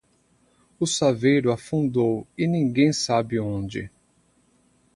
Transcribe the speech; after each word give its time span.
O 0.79 0.87
saveiro 0.87 1.51
afundou 1.51 2.25
e 2.35 2.47
ninguém 2.47 2.91
sabe 2.91 3.39
onde. 3.39 3.91